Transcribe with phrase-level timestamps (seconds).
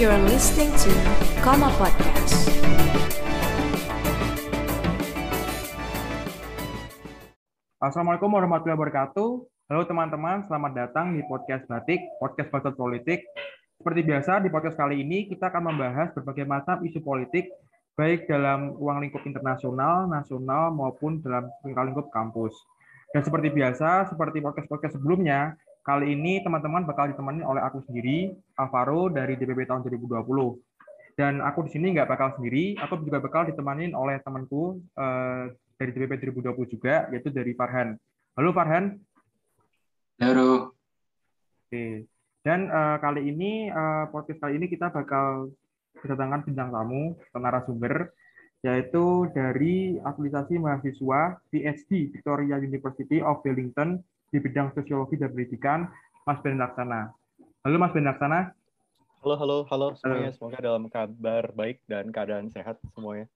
[0.00, 0.88] You're listening to
[1.44, 2.48] Koma Podcast.
[7.84, 9.28] Assalamualaikum warahmatullahi wabarakatuh.
[9.44, 13.28] Halo teman-teman, selamat datang di podcast Batik, podcast Batik Politik.
[13.76, 17.52] Seperti biasa, di podcast kali ini kita akan membahas berbagai macam isu politik,
[17.92, 22.56] baik dalam ruang lingkup internasional, nasional, maupun dalam lingkup kampus.
[23.12, 29.10] Dan seperti biasa, seperti podcast-podcast sebelumnya, kali ini teman-teman bakal ditemani oleh aku sendiri, Alvaro
[29.10, 30.22] dari DPP tahun 2020.
[31.18, 35.90] Dan aku di sini nggak bakal sendiri, aku juga bakal ditemani oleh temanku eh, dari
[35.90, 37.98] DPP 2020 juga, yaitu dari Farhan.
[38.38, 39.02] Halo Farhan.
[40.22, 40.78] Halo.
[41.66, 42.06] Oke.
[42.40, 45.52] Dan uh, kali ini uh, podcast kali ini kita bakal
[46.00, 48.16] kedatangan bintang tamu narasumber
[48.64, 54.00] yaitu dari aplikasi mahasiswa PhD Victoria University of Wellington
[54.30, 55.90] di bidang sosiologi dan pendidikan
[56.22, 57.10] Mas Ben Laksana.
[57.66, 58.54] Halo Mas Ben Laksana.
[59.20, 60.32] Halo, halo, halo semuanya.
[60.32, 63.26] Semoga dalam kabar baik dan keadaan sehat semuanya.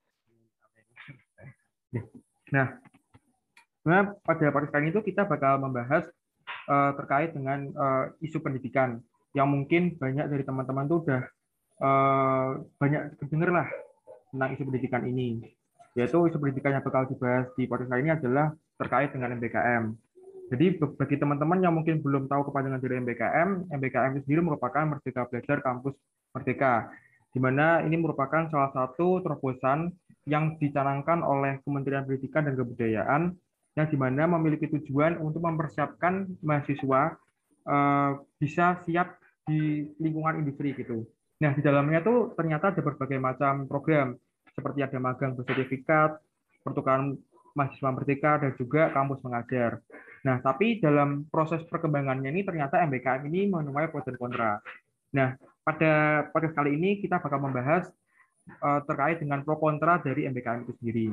[2.55, 2.79] Nah,
[3.85, 6.09] nah pada podcast kali ini itu kita bakal membahas
[6.71, 9.03] uh, terkait dengan uh, isu pendidikan
[9.35, 11.23] yang mungkin banyak dari teman-teman tuh udah
[11.83, 13.69] uh, banyak kedenger lah
[14.31, 15.43] tentang isu pendidikan ini.
[15.99, 20.14] Yaitu isu pendidikan yang bakal dibahas di podcast kali ini adalah terkait dengan MBKM.
[20.53, 25.25] Jadi bagi teman-teman yang mungkin belum tahu kepanjangan dari MBKM, MBKM itu sendiri merupakan Merdeka
[25.33, 25.97] Belajar Kampus
[26.37, 26.93] Merdeka,
[27.33, 29.89] di mana ini merupakan salah satu terobosan
[30.29, 33.23] yang dicanangkan oleh Kementerian Pendidikan dan Kebudayaan,
[33.75, 37.17] yang di mana memiliki tujuan untuk mempersiapkan mahasiswa
[37.67, 39.17] uh, bisa siap
[39.49, 41.05] di lingkungan industri gitu.
[41.43, 44.17] Nah, di dalamnya tuh ternyata ada berbagai macam program,
[44.55, 46.17] seperti ada magang bersertifikat,
[46.63, 47.19] pertukaran
[47.53, 49.83] mahasiswa merdeka, dan juga kampus mengajar.
[50.25, 54.57] Nah, tapi dalam proses perkembangannya ini ternyata MBKM ini menuai pro dan kontra.
[55.13, 57.93] Nah, pada pada kali ini kita bakal membahas
[58.65, 61.07] uh, terkait dengan pro kontra dari MBKM itu sendiri.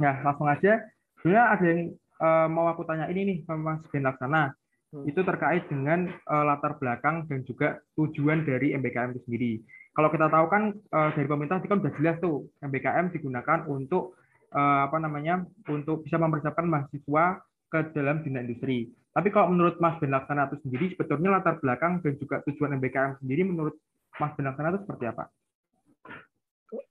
[0.00, 0.80] Nah, langsung aja.
[1.20, 1.80] Sebenarnya ada yang
[2.18, 4.56] uh, mau aku tanya ini nih, Mas Ben Laksana.
[4.90, 5.04] Hmm.
[5.04, 9.52] Itu terkait dengan uh, latar belakang dan juga tujuan dari MBKM itu sendiri.
[9.92, 14.16] Kalau kita tahu kan uh, dari pemerintah itu kan sudah jelas tuh MBKM digunakan untuk
[14.56, 18.92] uh, apa namanya untuk bisa mempersiapkan mahasiswa ke dalam dunia industri.
[19.16, 23.24] Tapi kalau menurut Mas Ben Laksana itu sendiri, sebetulnya latar belakang dan juga tujuan MBKM
[23.24, 23.80] sendiri menurut
[24.20, 25.32] Mas Ben Laksana itu seperti apa?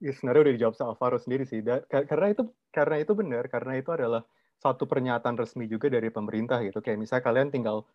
[0.01, 1.61] Ya, sebenarnya udah dijawab sama Alvaro sendiri sih.
[1.89, 4.25] karena itu karena itu benar, karena itu adalah
[4.61, 6.81] satu pernyataan resmi juga dari pemerintah gitu.
[6.85, 7.85] Kayak misalnya kalian tinggal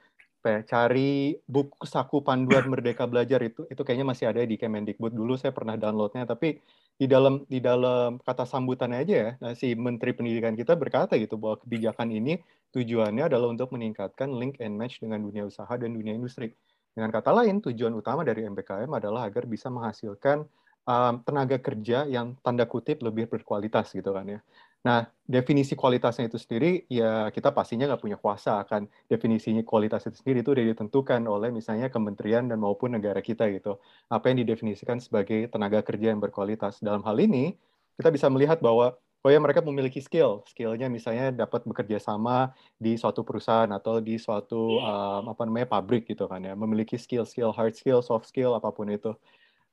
[0.45, 5.39] ya, cari buku saku panduan Merdeka Belajar itu, itu kayaknya masih ada di Kemendikbud dulu.
[5.39, 6.61] Saya pernah downloadnya, tapi
[6.97, 11.37] di dalam di dalam kata sambutannya aja ya, nah, si Menteri Pendidikan kita berkata gitu
[11.37, 12.41] bahwa kebijakan ini
[12.73, 16.57] tujuannya adalah untuk meningkatkan link and match dengan dunia usaha dan dunia industri.
[16.97, 20.49] Dengan kata lain, tujuan utama dari MBKM adalah agar bisa menghasilkan
[20.89, 24.41] um, tenaga kerja yang tanda kutip lebih berkualitas gitu kan ya.
[24.87, 30.23] Nah, definisi kualitasnya itu sendiri, ya kita pastinya nggak punya kuasa akan definisinya kualitas itu
[30.23, 33.83] sendiri itu udah ditentukan oleh misalnya kementerian dan maupun negara kita gitu.
[34.07, 36.79] Apa yang didefinisikan sebagai tenaga kerja yang berkualitas.
[36.79, 37.59] Dalam hal ini,
[37.99, 38.95] kita bisa melihat bahwa
[39.27, 44.23] oh ya mereka memiliki skill, skillnya misalnya dapat bekerja sama di suatu perusahaan atau di
[44.23, 48.55] suatu um, apa namanya pabrik gitu kan ya, memiliki skill, skill hard skill, soft skill
[48.55, 49.11] apa pun itu.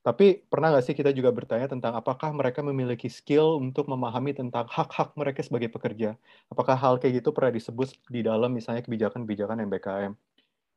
[0.03, 4.67] Tapi pernah nggak sih kita juga bertanya tentang apakah mereka memiliki skill untuk memahami tentang
[4.67, 6.19] hak-hak mereka sebagai pekerja?
[6.51, 10.13] Apakah hal kayak gitu pernah disebut di dalam misalnya kebijakan-kebijakan MBKM?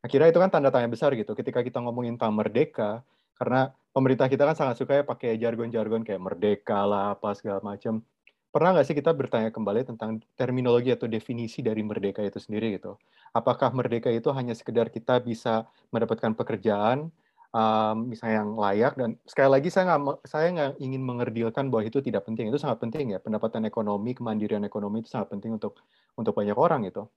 [0.07, 3.03] Akhirnya itu kan tanda tanya besar gitu ketika kita ngomongin tentang merdeka,
[3.35, 8.07] karena pemerintah kita kan sangat suka ya pakai jargon-jargon kayak merdeka lah, apa segala macam.
[8.55, 12.97] Pernah nggak sih kita bertanya kembali tentang terminologi atau definisi dari merdeka itu sendiri gitu?
[13.37, 17.11] Apakah merdeka itu hanya sekedar kita bisa mendapatkan pekerjaan,
[17.57, 22.05] um, misalnya yang layak dan sekali lagi saya nggak saya nggak ingin mengerdilkan bahwa itu
[22.05, 25.81] tidak penting itu sangat penting ya pendapatan ekonomi kemandirian ekonomi itu sangat penting untuk
[26.21, 27.09] untuk banyak orang gitu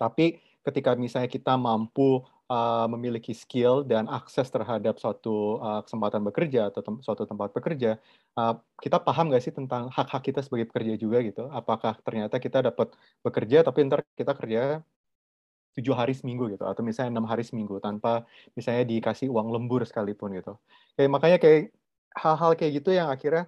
[0.00, 6.72] tapi ketika misalnya kita mampu uh, memiliki skill dan akses terhadap suatu uh, kesempatan bekerja
[6.72, 7.96] atau tem suatu tempat bekerja,
[8.36, 11.48] uh, kita paham nggak sih tentang hak-hak kita sebagai pekerja juga gitu?
[11.52, 12.92] Apakah ternyata kita dapat
[13.24, 14.82] bekerja tapi ntar kita kerja
[15.78, 18.26] tujuh hari seminggu gitu atau misalnya enam hari seminggu tanpa
[18.58, 20.58] misalnya dikasih uang lembur sekalipun gitu.
[20.98, 21.70] Kayak makanya kayak
[22.18, 23.46] hal-hal kayak gitu yang akhirnya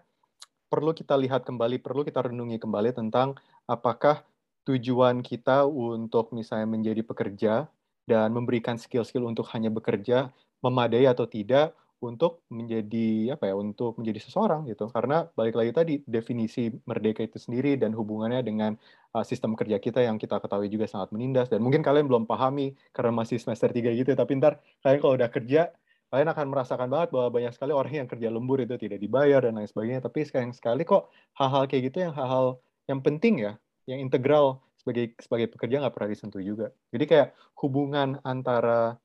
[0.71, 3.35] perlu kita lihat kembali perlu kita renungi kembali tentang
[3.67, 4.23] apakah
[4.63, 7.67] tujuan kita untuk misalnya menjadi pekerja
[8.07, 10.31] dan memberikan skill-skill untuk hanya bekerja
[10.63, 15.95] memadai atau tidak untuk menjadi apa ya untuk menjadi seseorang gitu karena balik lagi tadi
[16.09, 18.73] definisi merdeka itu sendiri dan hubungannya dengan
[19.13, 22.73] uh, sistem kerja kita yang kita ketahui juga sangat menindas dan mungkin kalian belum pahami
[22.97, 25.69] karena masih semester 3 gitu tapi ntar kalian kalau udah kerja
[26.11, 29.55] kalian akan merasakan banget bahwa banyak sekali orang yang kerja lembur itu tidak dibayar dan
[29.55, 30.03] lain sebagainya.
[30.03, 31.07] Tapi sekali sekali kok
[31.39, 32.59] hal-hal kayak gitu yang hal-hal
[32.91, 33.55] yang penting ya,
[33.87, 36.75] yang integral sebagai sebagai pekerja nggak pernah disentuh juga.
[36.91, 37.29] Jadi kayak
[37.63, 38.99] hubungan antara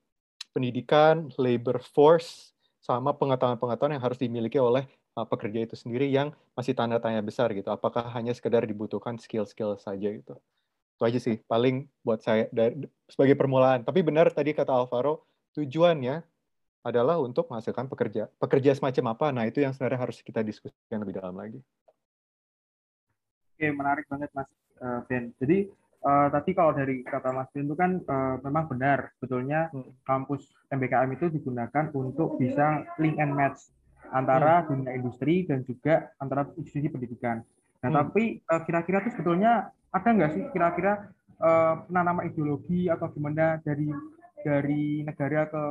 [0.50, 2.55] pendidikan, labor force,
[2.86, 4.86] sama pengetahuan-pengetahuan yang harus dimiliki oleh
[5.18, 7.74] uh, pekerja itu sendiri yang masih tanda tanya besar gitu.
[7.74, 10.38] Apakah hanya sekedar dibutuhkan skill-skill saja gitu.
[10.96, 13.82] Itu aja sih paling buat saya dari, sebagai permulaan.
[13.82, 15.26] Tapi benar tadi kata Alvaro,
[15.58, 16.22] tujuannya
[16.86, 18.30] adalah untuk menghasilkan pekerja.
[18.38, 19.26] Pekerja semacam apa?
[19.34, 21.58] Nah, itu yang sebenarnya harus kita diskusikan lebih dalam lagi.
[23.58, 24.46] Oke, menarik banget Mas
[24.78, 25.34] uh, Ben.
[25.42, 25.74] Jadi
[26.06, 30.06] uh, tadi kalau dari kata Mas Ben itu kan uh, memang benar, sebetulnya hmm.
[30.06, 33.74] kampus MBKM itu digunakan untuk bisa link and match
[34.13, 34.68] antara hmm.
[34.69, 37.42] dunia industri dan juga antara institusi pendidikan.
[37.81, 37.98] Nah, hmm.
[37.98, 41.10] tapi uh, kira-kira itu sebetulnya ada nggak sih kira-kira
[41.42, 43.90] uh, penanaman ideologi atau gimana dari
[44.46, 45.62] dari negara ke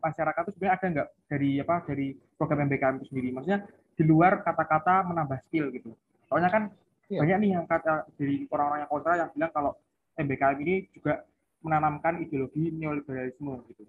[0.00, 2.06] masyarakat itu sebenarnya ada nggak dari apa dari
[2.36, 3.28] program MBKM itu sendiri?
[3.36, 3.60] Maksudnya
[3.94, 5.92] di luar kata-kata menambah skill gitu.
[6.26, 6.64] Soalnya kan
[7.10, 7.20] yeah.
[7.22, 9.72] banyak nih yang kata dari orang-orang yang kontra yang bilang kalau
[10.14, 11.26] MBKM ini juga
[11.64, 13.82] menanamkan ideologi neoliberalisme gitu.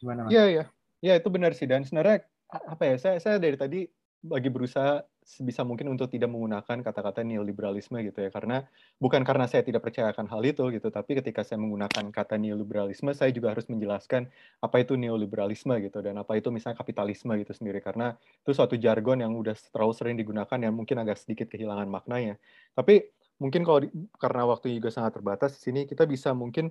[0.00, 0.30] Gimana Mas?
[0.32, 0.64] Iya, iya.
[1.02, 2.94] Ya, itu benar sih dan sebenarnya apa ya?
[2.98, 3.80] Saya saya dari tadi
[4.26, 8.30] lagi berusaha sebisa mungkin untuk tidak menggunakan kata-kata neoliberalisme gitu ya.
[8.30, 8.66] Karena
[8.98, 13.10] bukan karena saya tidak percaya akan hal itu gitu tapi ketika saya menggunakan kata neoliberalisme
[13.14, 14.28] saya juga harus menjelaskan
[14.60, 17.78] apa itu neoliberalisme gitu dan apa itu misalnya kapitalisme gitu sendiri.
[17.80, 22.36] Karena itu suatu jargon yang udah terlalu sering digunakan yang mungkin agak sedikit kehilangan maknanya.
[22.74, 23.08] Tapi
[23.38, 23.88] mungkin kalau di,
[24.18, 26.70] karena waktu juga sangat terbatas di sini kita bisa mungkin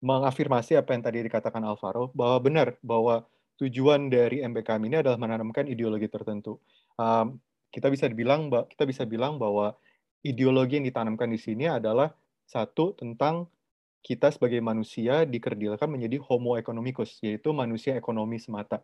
[0.00, 3.28] mengafirmasi apa yang tadi dikatakan Alvaro bahwa benar bahwa
[3.60, 6.56] tujuan dari MBKM ini adalah menanamkan ideologi tertentu.
[6.96, 7.36] Um,
[7.70, 9.74] kita bisa dibilang kita bisa bilang bahwa
[10.26, 12.12] ideologi yang ditanamkan di sini adalah
[12.44, 13.46] satu tentang
[14.00, 18.80] kita sebagai manusia dikerdilkan menjadi homo economicus yaitu manusia ekonomi semata.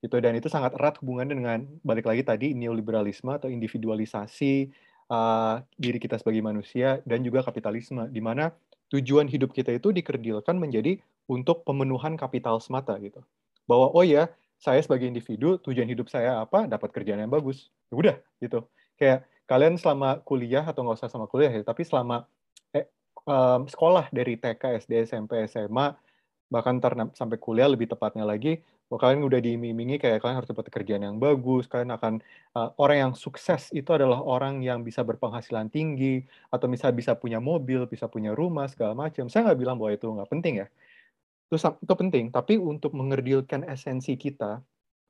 [0.00, 4.70] Itu dan itu sangat erat hubungannya dengan balik lagi tadi neoliberalisme atau individualisasi
[5.10, 8.54] uh, diri kita sebagai manusia dan juga kapitalisme di mana
[8.94, 13.18] tujuan hidup kita itu dikerdilkan menjadi untuk pemenuhan kapital semata gitu.
[13.66, 17.68] Bahwa oh ya saya sebagai individu tujuan hidup saya apa dapat kerjaan yang bagus.
[17.92, 18.64] Ya udah gitu.
[18.96, 22.26] Kayak kalian selama kuliah atau nggak usah sama kuliah ya tapi selama
[22.74, 22.90] eh,
[23.24, 25.94] um, sekolah dari TK SD SMP SMA
[26.46, 30.70] bahkan ntar sampai kuliah lebih tepatnya lagi bahwa kalian udah diiming-imingi kayak kalian harus dapat
[30.70, 32.22] kerjaan yang bagus kalian akan
[32.54, 36.22] uh, orang yang sukses itu adalah orang yang bisa berpenghasilan tinggi
[36.54, 39.26] atau bisa bisa punya mobil bisa punya rumah segala macam.
[39.26, 40.66] Saya nggak bilang bahwa itu nggak penting ya
[41.46, 44.62] itu, itu penting, tapi untuk mengerdilkan esensi kita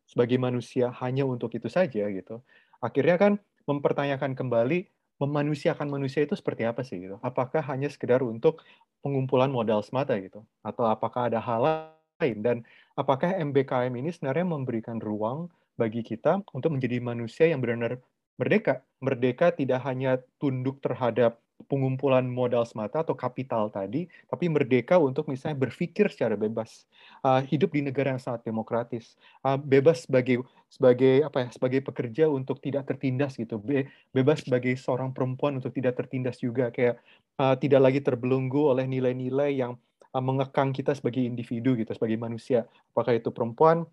[0.06, 2.44] sebagai manusia hanya untuk itu saja gitu.
[2.78, 3.32] Akhirnya kan
[3.66, 4.86] mempertanyakan kembali
[5.16, 7.16] memanusiakan manusia itu seperti apa sih gitu.
[7.24, 8.62] Apakah hanya sekedar untuk
[9.00, 11.88] pengumpulan modal semata gitu atau apakah ada hal
[12.20, 12.56] lain dan
[12.94, 18.00] apakah MBKM ini sebenarnya memberikan ruang bagi kita untuk menjadi manusia yang benar-benar
[18.36, 18.84] merdeka.
[19.00, 25.58] Merdeka tidak hanya tunduk terhadap pengumpulan modal semata atau kapital tadi, tapi merdeka untuk misalnya
[25.58, 26.86] berpikir secara bebas,
[27.26, 32.24] uh, hidup di negara yang sangat demokratis, uh, bebas sebagai sebagai apa ya sebagai pekerja
[32.30, 37.02] untuk tidak tertindas gitu, Be bebas sebagai seorang perempuan untuk tidak tertindas juga, kayak
[37.38, 39.78] uh, tidak lagi terbelenggu oleh nilai-nilai yang
[40.14, 43.86] uh, mengekang kita sebagai individu gitu, sebagai manusia, apakah itu perempuan,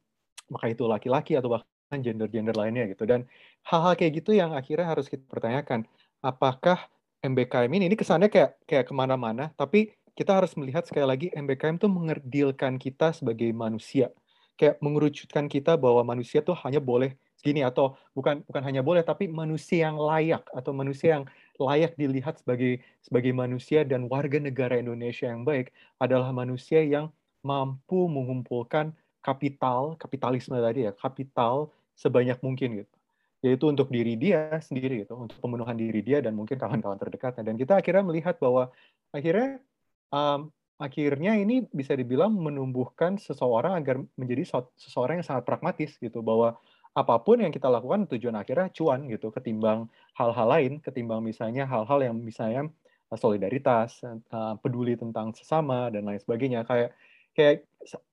[0.49, 3.25] maka itu laki-laki atau bahkan gender-gender lainnya gitu, dan
[3.65, 5.85] hal-hal kayak gitu yang akhirnya harus kita pertanyakan,
[6.25, 6.89] apakah
[7.23, 11.79] MBKM ini, ini kesannya kayak kayak ke mana-mana, tapi kita harus melihat sekali lagi MBKM
[11.79, 14.11] itu mengerdilkan kita sebagai manusia,
[14.59, 19.31] kayak mengerucutkan kita bahwa manusia tuh hanya boleh gini atau bukan bukan hanya boleh, tapi
[19.31, 21.25] manusia yang layak atau manusia yang
[21.55, 25.71] layak dilihat sebagai sebagai manusia dan warga negara Indonesia yang baik
[26.03, 27.07] adalah manusia yang
[27.39, 28.91] mampu mengumpulkan
[29.23, 32.95] kapital, kapitalisme tadi ya, kapital sebanyak mungkin gitu
[33.43, 37.43] yaitu untuk diri dia sendiri gitu, untuk pemenuhan diri dia dan mungkin kawan-kawan terdekatnya.
[37.43, 38.71] Dan kita akhirnya melihat bahwa
[39.11, 39.59] akhirnya
[40.15, 40.47] um,
[40.79, 46.55] akhirnya ini bisa dibilang menumbuhkan seseorang agar menjadi seseorang yang sangat pragmatis gitu bahwa
[46.93, 51.99] apa pun yang kita lakukan tujuan akhirnya cuan gitu ketimbang hal-hal lain, ketimbang misalnya hal-hal
[51.99, 52.71] yang misalnya
[53.11, 56.95] uh, solidaritas, uh, peduli tentang sesama dan lain sebagainya kayak
[57.33, 57.65] kayak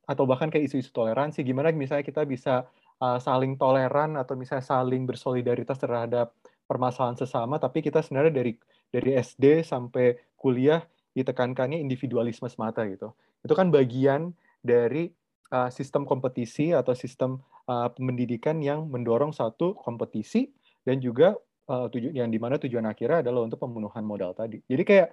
[0.09, 2.67] atau bahkan kayak isu-isu toleransi gimana misalnya kita bisa
[3.01, 6.37] uh, saling toleran atau misalnya saling bersolidaritas terhadap
[6.71, 8.53] permasalahan sesama, tapi kita sebenarnya dari
[8.95, 10.85] dari SD sampai kuliah
[11.17, 13.11] ditekankannya individualisme semata gitu.
[13.43, 14.31] Itu kan bagian
[14.63, 15.11] dari
[15.51, 20.53] uh, sistem kompetisi atau sistem uh, pendidikan yang mendorong satu kompetisi
[20.87, 21.35] dan juga
[21.67, 24.63] uh, tujuan yang di mana tujuan akhirnya adalah untuk pemenuhan modal tadi.
[24.71, 25.09] Jadi kayak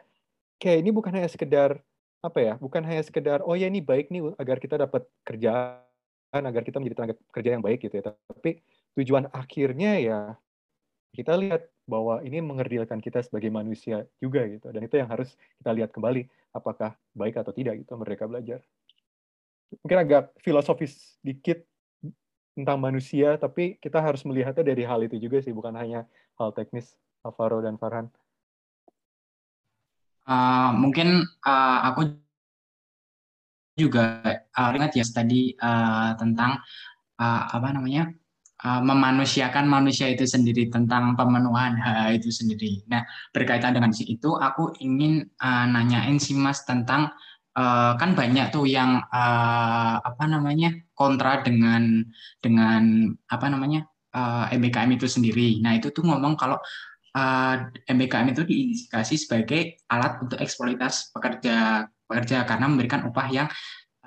[0.61, 1.81] kayak ini bukan hanya sekedar
[2.21, 5.81] apa ya, bukan hanya sekedar oh ya ini baik nih agar kita dapat kerja
[6.31, 8.03] agar kita menjadi tenaga kerja yang baik gitu ya.
[8.11, 8.61] Tapi
[8.97, 10.19] tujuan akhirnya ya
[11.15, 14.69] kita lihat bahwa ini mengerdilkan kita sebagai manusia juga gitu.
[14.69, 18.59] Dan itu yang harus kita lihat kembali apakah baik atau tidak gitu mereka belajar.
[19.83, 21.63] Mungkin agak filosofis dikit
[22.57, 26.09] tentang manusia, tapi kita harus melihatnya dari hal itu juga sih, bukan hanya
[26.41, 28.09] hal teknis, Alvaro dan Farhan.
[30.27, 32.17] Uh, mungkin uh, aku
[33.77, 34.19] juga
[34.57, 36.57] uh, ingat ya tadi uh, tentang
[37.21, 38.09] uh, apa namanya
[38.65, 42.81] uh, memanusiakan manusia itu sendiri tentang pemenuhan hak itu sendiri.
[42.89, 47.13] Nah berkaitan dengan itu aku ingin uh, nanyain sih mas tentang
[47.57, 52.05] uh, kan banyak tuh yang uh, apa namanya kontra dengan
[52.41, 53.85] dengan apa namanya
[54.17, 55.61] uh, MBKM itu sendiri.
[55.61, 56.57] Nah itu tuh ngomong kalau
[57.17, 63.47] uh, MBKM itu diindikasi sebagai alat untuk eksploitasi pekerja pekerja karena memberikan upah yang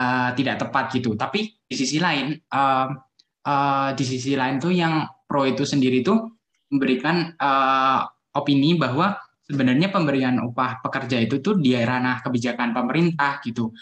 [0.00, 1.12] uh, tidak tepat gitu.
[1.14, 2.88] Tapi di sisi lain, uh,
[3.44, 6.40] uh, di sisi lain tuh yang pro itu sendiri tuh
[6.72, 13.74] memberikan uh, opini bahwa sebenarnya pemberian upah pekerja itu tuh di ranah kebijakan pemerintah gitu.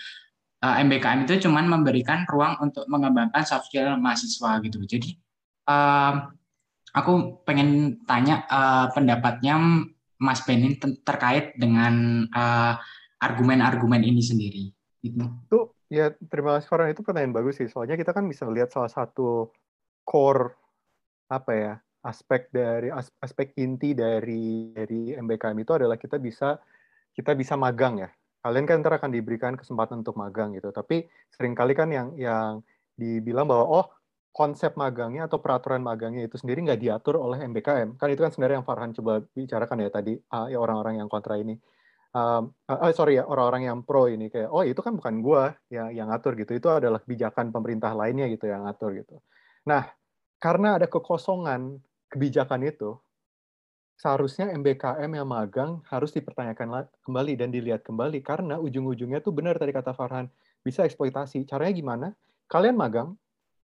[0.58, 4.82] Uh, MBKM itu cuman memberikan ruang untuk mengembangkan soft skill mahasiswa gitu.
[4.82, 5.14] Jadi
[5.70, 6.26] uh,
[6.96, 9.54] aku pengen tanya uh, pendapatnya
[10.18, 10.75] Mas Benin
[11.06, 12.75] terkait dengan uh,
[13.22, 14.64] argumen-argumen ini sendiri.
[15.46, 17.68] Tuh, ya terima kasih Farhan itu pertanyaan bagus sih.
[17.68, 19.52] Soalnya kita kan bisa lihat salah satu
[20.04, 20.57] core
[21.28, 22.88] apa ya aspek dari
[23.21, 26.57] aspek inti dari dari MBKM itu adalah kita bisa
[27.12, 28.09] kita bisa magang ya.
[28.38, 30.71] Kalian kan ntar akan diberikan kesempatan untuk magang gitu.
[30.71, 31.04] Tapi
[31.35, 32.62] sering kali kan yang yang
[32.95, 33.87] dibilang bahwa oh
[34.30, 37.99] konsep magangnya atau peraturan magangnya itu sendiri nggak diatur oleh MBKM.
[37.99, 41.35] Kan itu kan sebenarnya yang Farhan coba bicarakan ya tadi, uh, ya orang-orang yang kontra
[41.35, 41.59] ini
[42.14, 45.92] um, uh, sorry ya orang-orang yang pro ini kayak oh itu kan bukan gua yang
[45.92, 46.56] yang ngatur gitu.
[46.56, 49.20] Itu adalah kebijakan pemerintah lainnya gitu yang ngatur gitu.
[49.66, 49.88] Nah
[50.38, 52.96] karena ada kekosongan kebijakan itu
[53.98, 59.74] seharusnya MBKM yang magang harus dipertanyakan kembali dan dilihat kembali karena ujung-ujungnya tuh benar tadi
[59.74, 60.30] kata Farhan
[60.62, 61.42] bisa eksploitasi.
[61.50, 62.08] Caranya gimana?
[62.46, 63.18] Kalian magang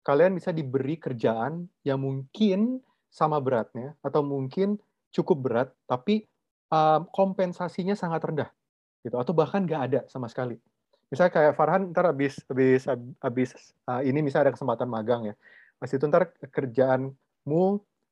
[0.03, 4.75] kalian bisa diberi kerjaan yang mungkin sama beratnya atau mungkin
[5.15, 6.27] cukup berat tapi
[6.74, 8.50] um, kompensasinya sangat rendah
[9.06, 9.15] gitu.
[9.22, 10.58] Atau bahkan nggak ada sama sekali.
[11.13, 12.89] Misalnya kayak Farhan ntar habis habis
[13.22, 13.50] habis
[13.86, 15.36] uh, ini misalnya ada kesempatan magang ya.
[15.77, 17.63] Pas itu ntar kerjaanmu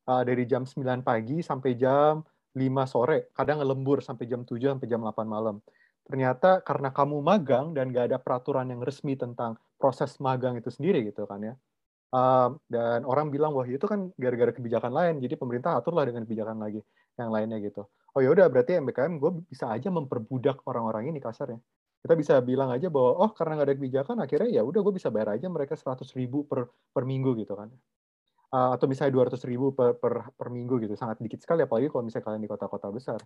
[0.06, 2.22] uh, dari jam 9 pagi sampai jam
[2.54, 5.58] 5 sore kadang lembur sampai jam 7 sampai jam 8 malam.
[6.06, 11.02] Ternyata karena kamu magang dan nggak ada peraturan yang resmi tentang proses magang itu sendiri
[11.02, 11.54] gitu kan ya.
[12.12, 16.60] Um, dan orang bilang wah itu kan gara-gara kebijakan lain jadi pemerintah aturlah dengan kebijakan
[16.60, 16.84] lagi
[17.16, 21.60] yang lainnya gitu oh ya udah berarti MBKM gue bisa aja memperbudak orang-orang ini kasarnya
[22.02, 25.08] kita bisa bilang aja bahwa oh karena nggak ada kebijakan akhirnya ya udah gue bisa
[25.14, 27.70] bayar aja mereka seratus ribu per per minggu gitu kan.
[28.52, 31.88] Uh, atau misalnya dua ratus ribu per, per per minggu gitu sangat dikit sekali apalagi
[31.88, 33.20] kalau misalnya kalian di kota-kota besar.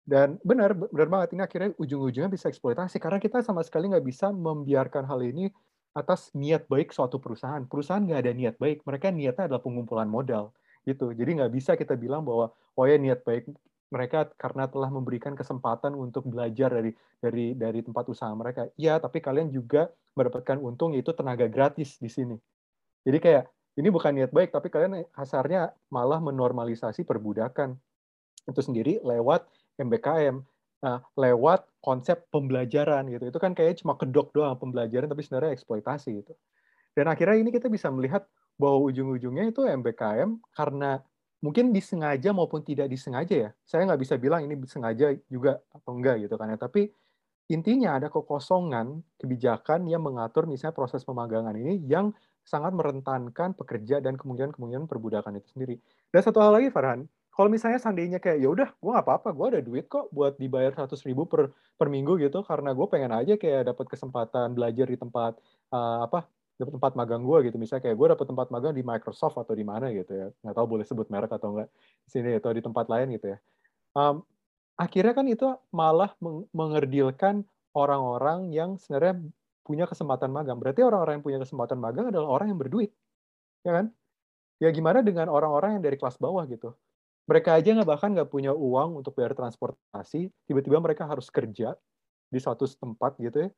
[0.00, 4.32] Dan benar benar banget ini akhirnya ujung-ujungnya bisa eksploitasi karena kita sama sekali nggak bisa
[4.32, 5.52] membiarkan hal ini
[5.92, 7.60] atas niat baik suatu perusahaan.
[7.68, 10.56] Perusahaan nggak ada niat baik mereka niatnya adalah pengumpulan modal
[10.88, 11.12] gitu.
[11.12, 12.48] Jadi nggak bisa kita bilang bahwa
[12.80, 13.44] oh ya niat baik
[13.90, 18.70] mereka karena telah memberikan kesempatan untuk belajar dari dari dari tempat usaha mereka.
[18.78, 22.38] Iya, tapi kalian juga mendapatkan untung yaitu tenaga gratis di sini.
[23.02, 23.44] Jadi kayak
[23.78, 27.78] ini bukan niat baik, tapi kalian hasarnya malah menormalisasi perbudakan
[28.46, 29.46] itu sendiri lewat
[29.78, 30.42] MBKM,
[30.82, 33.30] nah, lewat konsep pembelajaran gitu.
[33.30, 36.32] Itu kan kayak cuma kedok doang pembelajaran, tapi sebenarnya eksploitasi gitu.
[36.94, 38.26] Dan akhirnya ini kita bisa melihat
[38.60, 41.00] bahwa ujung-ujungnya itu MBKM karena
[41.40, 43.50] mungkin disengaja maupun tidak disengaja ya.
[43.64, 46.58] Saya nggak bisa bilang ini disengaja juga atau enggak gitu kan ya.
[46.60, 46.88] Tapi
[47.50, 52.14] intinya ada kekosongan kebijakan yang mengatur misalnya proses pemagangan ini yang
[52.46, 55.76] sangat merentankan pekerja dan kemungkinan-kemungkinan perbudakan itu sendiri.
[56.08, 59.46] Dan satu hal lagi Farhan, kalau misalnya seandainya kayak ya udah gue nggak apa-apa, gue
[59.56, 63.34] ada duit kok buat dibayar seratus ribu per per minggu gitu karena gue pengen aja
[63.38, 65.38] kayak dapat kesempatan belajar di tempat
[65.72, 66.26] uh, apa
[66.60, 67.56] dapat tempat magang gue gitu.
[67.56, 70.26] Misalnya kayak gue dapat tempat magang di Microsoft atau di mana gitu ya.
[70.44, 71.68] Nggak tahu boleh sebut merek atau enggak
[72.04, 73.38] di sini atau di tempat lain gitu ya.
[73.96, 74.20] Um,
[74.76, 76.12] akhirnya kan itu malah
[76.52, 79.24] mengerdilkan orang-orang yang sebenarnya
[79.64, 80.60] punya kesempatan magang.
[80.60, 82.92] Berarti orang-orang yang punya kesempatan magang adalah orang yang berduit
[83.64, 83.86] ya kan?
[84.60, 86.76] Ya gimana dengan orang-orang yang dari kelas bawah gitu?
[87.24, 91.72] Mereka aja nggak bahkan nggak punya uang untuk bayar transportasi tiba-tiba mereka harus kerja
[92.28, 93.50] di suatu tempat gitu ya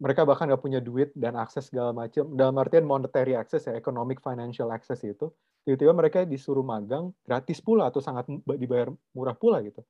[0.00, 4.22] mereka bahkan nggak punya duit dan akses segala macam dalam artian monetary access ya economic
[4.24, 5.28] financial access itu
[5.66, 8.26] tiba-tiba mereka disuruh magang gratis pula atau sangat
[8.58, 9.82] dibayar murah pula gitu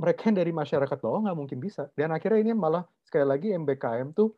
[0.00, 4.16] mereka yang dari masyarakat bawah nggak mungkin bisa dan akhirnya ini malah sekali lagi MBKM
[4.16, 4.34] tuh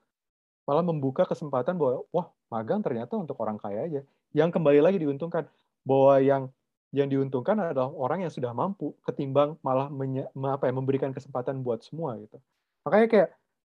[0.65, 4.01] malah membuka kesempatan bahwa wah magang ternyata untuk orang kaya aja.
[4.33, 5.45] Yang kembali lagi diuntungkan
[5.85, 6.43] bahwa yang
[6.95, 11.83] yang diuntungkan adalah orang yang sudah mampu ketimbang malah menye, apa ya, memberikan kesempatan buat
[11.83, 12.39] semua gitu.
[12.87, 13.29] Makanya kayak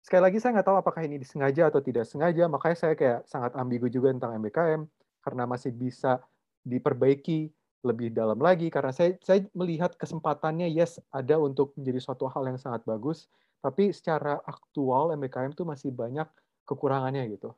[0.05, 3.57] sekali lagi saya nggak tahu apakah ini disengaja atau tidak sengaja, makanya saya kayak sangat
[3.57, 4.85] ambigu juga tentang MBKM
[5.25, 6.21] karena masih bisa
[6.61, 7.49] diperbaiki
[7.81, 12.61] lebih dalam lagi karena saya saya melihat kesempatannya yes ada untuk menjadi suatu hal yang
[12.61, 13.25] sangat bagus,
[13.65, 16.29] tapi secara aktual MBKM itu masih banyak
[16.69, 17.57] kekurangannya gitu.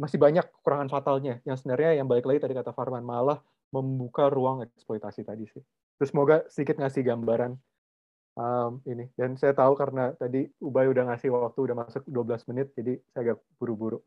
[0.00, 3.36] Masih banyak kekurangan fatalnya yang sebenarnya yang balik lagi tadi kata Farman malah
[3.68, 5.60] membuka ruang eksploitasi tadi sih.
[6.00, 7.52] Terus semoga sedikit ngasih gambaran
[8.36, 9.08] um, ini.
[9.16, 13.32] Dan saya tahu karena tadi Ubay udah ngasih waktu udah masuk 12 menit, jadi saya
[13.32, 13.98] agak buru-buru.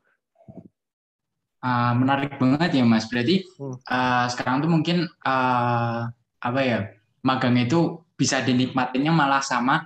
[1.65, 3.09] Uh, menarik banget ya Mas.
[3.09, 3.81] Berarti hmm.
[3.89, 6.01] uh, sekarang tuh mungkin uh,
[6.41, 6.93] apa ya
[7.25, 9.81] magang itu bisa dinikmatinya malah sama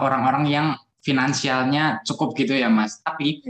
[0.00, 0.66] orang-orang uh, yang
[1.04, 3.04] finansialnya cukup gitu ya Mas.
[3.04, 3.44] Tapi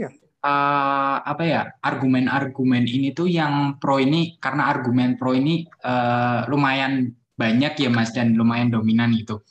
[0.45, 7.09] uh, apa ya argumen-argumen ini tuh yang pro ini karena argumen pro ini uh, lumayan
[7.35, 9.43] banyak ya mas dan lumayan dominan gitu.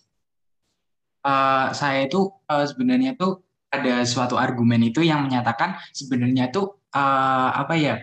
[1.25, 3.41] Uh, saya itu uh, sebenarnya tuh
[3.73, 7.97] ada suatu argumen itu yang menyatakan sebenarnya tuh uh, apa ya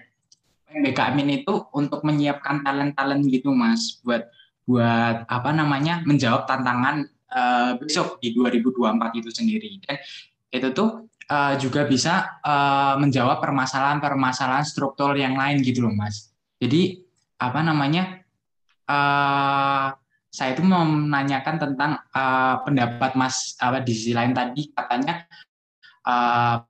[0.71, 4.25] BKM ini tuh untuk menyiapkan talent-talent gitu mas buat
[4.65, 10.01] buat apa namanya menjawab tantangan uh, besok di 2024 itu sendiri dan
[10.51, 16.35] itu tuh uh, juga bisa uh, menjawab permasalahan-permasalahan struktur yang lain gitu loh mas.
[16.59, 16.99] Jadi
[17.39, 18.19] apa namanya?
[18.85, 19.95] Uh,
[20.31, 25.27] saya itu mau menanyakan tentang uh, pendapat Mas apa di sisi lain tadi katanya
[26.07, 26.63] uh,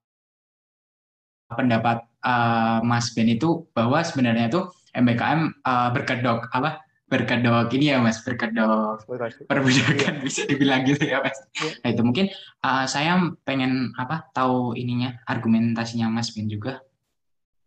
[1.54, 4.66] pendapat uh, Mas Ben itu bahwa sebenarnya itu
[4.98, 9.04] MBKM uh, berkedok apa berkedok ini ya mas berkedok
[9.52, 10.24] perbudakan ya.
[10.24, 11.76] bisa dibilang gitu ya mas ya.
[11.84, 12.32] nah itu mungkin
[12.64, 16.80] uh, saya pengen apa tahu ininya argumentasinya mas Ben juga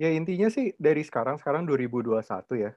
[0.01, 2.25] ya intinya sih dari sekarang sekarang 2021
[2.57, 2.73] ya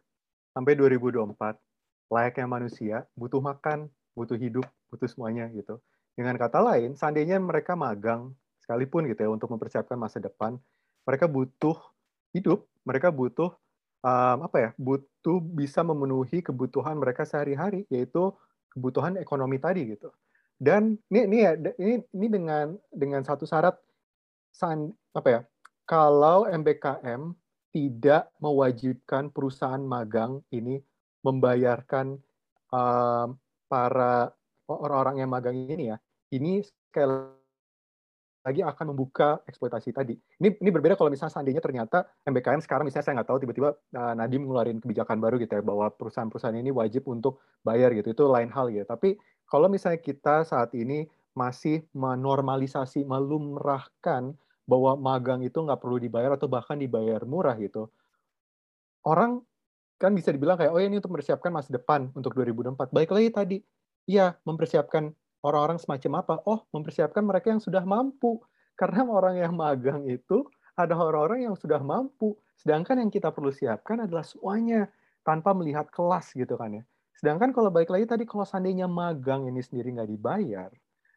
[0.52, 1.67] sampai 2024
[2.08, 5.80] layaknya manusia butuh makan butuh hidup butuh semuanya gitu.
[6.18, 10.58] Dengan kata lain seandainya mereka magang sekalipun gitu ya untuk mempersiapkan masa depan
[11.08, 11.78] mereka butuh
[12.36, 13.56] hidup mereka butuh
[14.04, 18.34] um, apa ya butuh bisa memenuhi kebutuhan mereka sehari-hari yaitu
[18.74, 20.12] kebutuhan ekonomi tadi gitu.
[20.58, 23.78] Dan ini ini ya ini ini dengan dengan satu syarat
[24.50, 25.42] san, apa ya
[25.86, 27.32] kalau MBKM
[27.70, 30.82] tidak mewajibkan perusahaan magang ini
[31.28, 32.16] membayarkan
[32.72, 33.36] um,
[33.68, 34.32] para
[34.72, 35.98] orang-orang yang magang ini ya
[36.32, 37.36] ini sekali
[38.48, 40.16] lagi akan membuka eksploitasi tadi.
[40.16, 44.14] Ini ini berbeda kalau misalnya seandainya ternyata MBKM sekarang misalnya saya nggak tahu tiba-tiba uh,
[44.16, 48.16] Nadiem ngeluarin kebijakan baru gitu ya bahwa perusahaan-perusahaan ini wajib untuk bayar gitu.
[48.16, 48.88] Itu lain hal ya.
[48.88, 49.20] Tapi
[49.52, 54.32] kalau misalnya kita saat ini masih menormalisasi, melumrahkan
[54.64, 57.92] bahwa magang itu nggak perlu dibayar atau bahkan dibayar murah gitu.
[59.04, 59.44] Orang
[59.98, 62.94] kan bisa dibilang kayak, oh ya ini untuk mempersiapkan masa depan untuk 2024.
[62.94, 63.58] Baik lagi tadi,
[64.06, 65.10] iya mempersiapkan
[65.42, 66.34] orang-orang semacam apa?
[66.46, 68.42] Oh, mempersiapkan mereka yang sudah mampu.
[68.78, 70.46] Karena orang yang magang itu
[70.78, 72.38] ada orang-orang yang sudah mampu.
[72.54, 74.86] Sedangkan yang kita perlu siapkan adalah semuanya
[75.26, 76.84] tanpa melihat kelas gitu kan ya.
[77.18, 80.70] Sedangkan kalau baik lagi tadi kalau seandainya magang ini sendiri nggak dibayar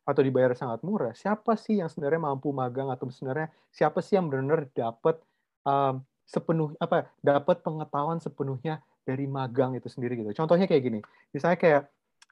[0.09, 4.33] atau dibayar sangat murah, siapa sih yang sebenarnya mampu magang atau sebenarnya siapa sih yang
[4.33, 5.21] benar-benar dapat
[5.63, 10.31] um, sepenuh apa dapat pengetahuan sepenuhnya dari magang itu sendiri gitu.
[10.39, 11.01] Contohnya kayak gini,
[11.35, 11.83] misalnya kayak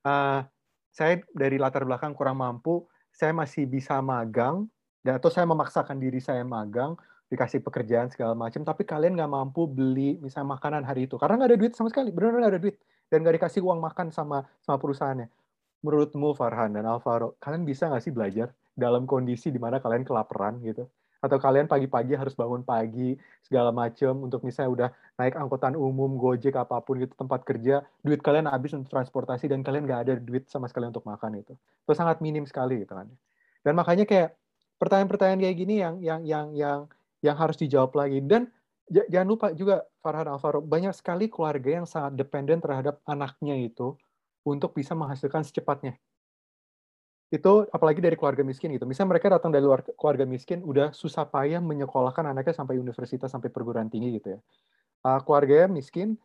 [0.06, 0.46] uh,
[0.94, 4.70] saya dari latar belakang kurang mampu, saya masih bisa magang,
[5.02, 6.94] dan atau saya memaksakan diri saya magang,
[7.26, 11.50] dikasih pekerjaan segala macam, tapi kalian nggak mampu beli misalnya makanan hari itu karena nggak
[11.50, 12.76] ada duit sama sekali, benar-benar nggak ada duit
[13.10, 15.28] dan nggak dikasih uang makan sama sama perusahaannya.
[15.82, 20.62] Menurutmu Farhan dan Alvaro, kalian bisa nggak sih belajar dalam kondisi di mana kalian kelaparan
[20.62, 20.86] gitu?
[21.18, 26.54] Atau kalian pagi-pagi harus bangun pagi segala macam untuk misalnya udah naik angkutan umum gojek
[26.54, 30.46] apa pun gitu tempat kerja duit kalian habis untuk transportasi dan kalian nggak ada duit
[30.46, 33.08] sama sekali untuk makan itu itu sangat minim sekali gitu kan.
[33.64, 34.36] Dan makanya kayak
[34.76, 36.80] pertanyaan-pertanyaan kayak gini yang yang yang yang
[37.24, 38.20] yang harus dijawab lagi.
[38.20, 38.52] Dan
[38.92, 43.96] jangan lupa juga Farhan Alvaro banyak sekali keluarga yang sangat dependen terhadap anaknya itu
[44.44, 45.96] untuk bisa menghasilkan secepatnya
[47.28, 48.88] itu apalagi dari keluarga miskin gitu.
[48.88, 53.52] Misalnya mereka datang dari luar keluarga miskin, udah susah payah menyekolahkan anaknya sampai universitas sampai
[53.52, 54.40] perguruan tinggi gitu ya.
[55.04, 56.16] Uh, keluarga miskin,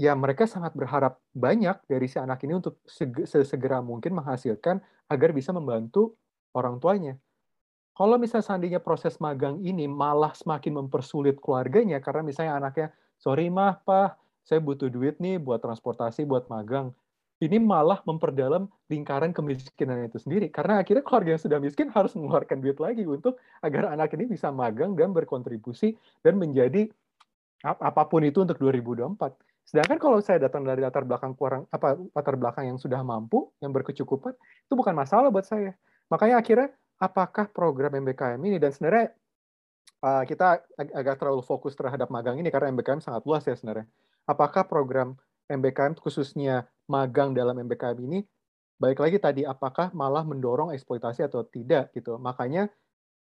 [0.00, 4.80] ya mereka sangat berharap banyak dari si anak ini untuk sesegera mungkin menghasilkan
[5.12, 6.16] agar bisa membantu
[6.56, 7.20] orang tuanya.
[7.96, 13.80] Kalau misalnya seandainya proses magang ini malah semakin mempersulit keluarganya karena misalnya anaknya, sorry mah
[13.84, 16.92] pak, saya butuh duit nih buat transportasi, buat magang
[17.36, 20.48] ini malah memperdalam lingkaran kemiskinan itu sendiri.
[20.48, 24.48] Karena akhirnya keluarga yang sudah miskin harus mengeluarkan duit lagi untuk agar anak ini bisa
[24.48, 26.88] magang dan berkontribusi dan menjadi
[27.64, 29.36] apa pun itu untuk 2024.
[29.66, 33.74] Sedangkan kalau saya datang dari latar belakang kurang apa latar belakang yang sudah mampu, yang
[33.74, 35.74] berkecukupan, itu bukan masalah buat saya.
[36.06, 36.68] Makanya akhirnya
[37.02, 39.12] apakah program MBKM ini dan sebenarnya
[40.06, 43.90] uh, kita ag agak terlalu fokus terhadap magang ini karena MBKM sangat luas ya sebenarnya.
[44.24, 45.18] Apakah program
[45.50, 48.22] MBKM khususnya magang dalam MBKM ini
[48.76, 52.20] baik lagi tadi apakah malah mendorong eksploitasi atau tidak gitu.
[52.20, 52.68] Makanya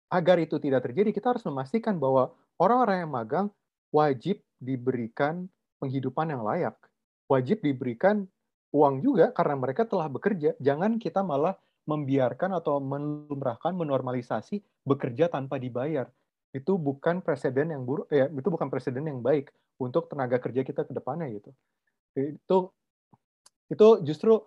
[0.09, 3.47] agar itu tidak terjadi kita harus memastikan bahwa orang-orang yang magang
[3.93, 5.49] wajib diberikan
[5.81, 6.75] penghidupan yang layak.
[7.29, 8.25] Wajib diberikan
[8.73, 10.57] uang juga karena mereka telah bekerja.
[10.61, 16.07] Jangan kita malah membiarkan atau melumrahkan, menormalisasi bekerja tanpa dibayar.
[16.53, 19.49] Itu bukan presiden yang buruk, ya itu bukan presiden yang baik
[19.81, 21.49] untuk tenaga kerja kita ke depannya gitu.
[22.13, 22.71] Itu
[23.73, 24.37] itu justru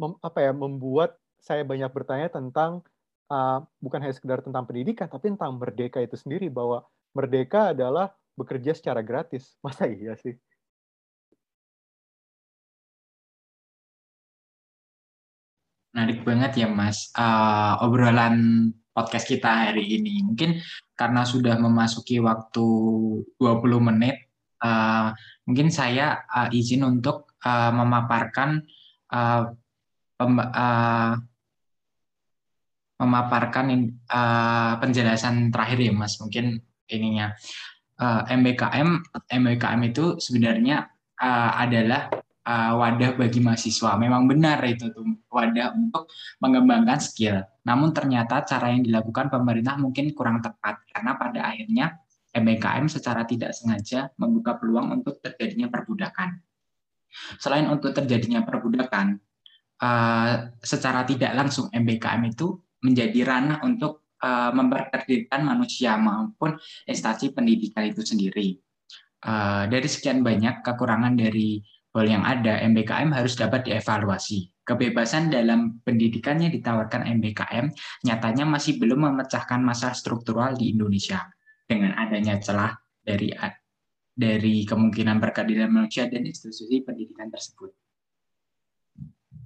[0.00, 2.82] mem, apa ya membuat saya banyak bertanya tentang
[3.30, 6.82] uh, bukan hanya sekedar tentang pendidikan tapi tentang merdeka itu sendiri bahwa
[7.14, 9.54] merdeka adalah bekerja secara gratis.
[9.64, 10.36] Masa iya sih?
[15.96, 20.20] Menarik banget ya Mas uh, obrolan podcast kita hari ini.
[20.28, 20.60] Mungkin
[20.92, 22.66] karena sudah memasuki waktu
[23.40, 24.28] 20 menit,
[24.60, 25.16] uh,
[25.48, 28.66] mungkin saya uh, izin untuk uh, memaparkan
[29.14, 29.54] uh,
[30.18, 31.14] uh,
[32.96, 33.66] memaparkan
[34.08, 36.18] uh, penjelasan terakhir ya Mas.
[36.18, 36.58] Mungkin
[36.90, 37.36] ininya
[38.00, 38.88] uh, MBKM
[39.30, 40.88] MBKM itu sebenarnya
[41.20, 42.08] uh, adalah
[42.46, 44.00] uh, wadah bagi mahasiswa.
[44.00, 46.08] Memang benar itu tuh wadah untuk
[46.40, 47.44] mengembangkan skill.
[47.68, 52.00] Namun ternyata cara yang dilakukan pemerintah mungkin kurang tepat karena pada akhirnya
[52.36, 56.40] MBKM secara tidak sengaja membuka peluang untuk terjadinya perbudakan.
[57.40, 59.18] Selain untuk terjadinya perbudakan,
[59.82, 67.88] uh, secara tidak langsung MBKM itu menjadi ranah untuk uh, memperkerdilkan manusia maupun instansi pendidikan
[67.88, 68.56] itu sendiri.
[69.26, 71.64] Uh, dari sekian banyak kekurangan dari
[72.04, 74.52] yang ada, MBKM harus dapat dievaluasi.
[74.66, 77.72] Kebebasan dalam pendidikan yang ditawarkan MBKM
[78.04, 81.24] nyatanya masih belum memecahkan masalah struktural di Indonesia
[81.64, 83.32] dengan adanya celah dari
[84.16, 87.68] dari kemungkinan perkeadilan manusia dan institusi pendidikan tersebut.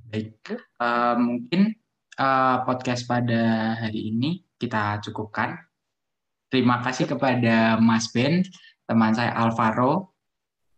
[0.07, 1.75] Baik, uh, mungkin
[2.15, 5.59] uh, podcast pada hari ini kita cukupkan.
[6.51, 8.47] Terima kasih kepada Mas Ben,
[8.87, 10.15] teman saya Alvaro,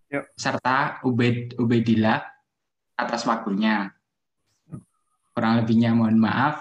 [0.09, 0.25] Yuk.
[0.37, 2.21] serta Ubed Ubedillah
[2.97, 3.93] atas waktunya.
[5.33, 6.61] Kurang lebihnya mohon maaf.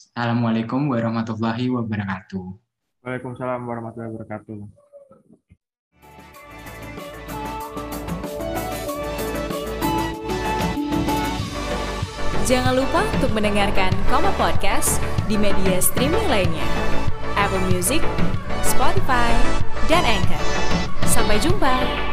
[0.00, 2.44] Assalamualaikum warahmatullahi wabarakatuh.
[3.04, 4.89] Waalaikumsalam warahmatullahi wabarakatuh.
[12.50, 14.98] Jangan lupa untuk mendengarkan Koma Podcast
[15.30, 16.66] di media streaming lainnya.
[17.38, 18.02] Apple Music,
[18.66, 19.30] Spotify,
[19.86, 20.42] dan Anchor.
[21.06, 22.09] Sampai jumpa!